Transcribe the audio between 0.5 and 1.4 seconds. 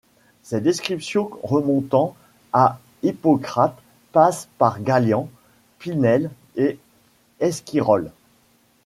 descriptions